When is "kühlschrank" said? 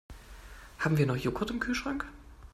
1.59-2.07